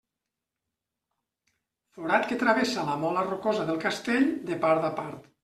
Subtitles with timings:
[1.97, 5.33] Forat que travessa la mola rocosa del castell de part a part.